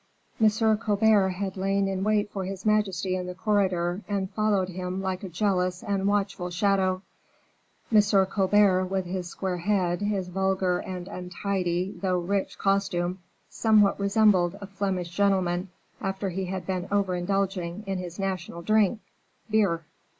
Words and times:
M. 0.43 0.49
Colbert 0.79 1.29
had 1.29 1.55
lain 1.57 1.87
in 1.87 2.03
wait 2.03 2.31
for 2.31 2.43
his 2.43 2.65
majesty 2.65 3.15
in 3.15 3.27
the 3.27 3.35
corridor, 3.35 4.01
and 4.07 4.31
followed 4.31 4.69
him 4.69 4.99
like 4.99 5.23
a 5.23 5.29
jealous 5.29 5.83
and 5.83 6.07
watchful 6.07 6.49
shadow; 6.49 7.03
M. 7.91 8.01
Colbert, 8.25 8.85
with 8.87 9.05
his 9.05 9.29
square 9.29 9.59
head, 9.59 10.01
his 10.01 10.27
vulgar 10.29 10.79
and 10.79 11.07
untidy, 11.07 11.95
though 12.01 12.17
rich 12.17 12.57
costume, 12.57 13.19
somewhat 13.47 13.99
resembled 13.99 14.57
a 14.59 14.65
Flemish 14.65 15.09
gentleman 15.11 15.69
after 16.01 16.29
he 16.31 16.45
had 16.45 16.65
been 16.65 16.87
over 16.89 17.13
indulging 17.13 17.83
in 17.85 17.99
his 17.99 18.17
national 18.17 18.63
drink 18.63 19.01
beer. 19.51 19.85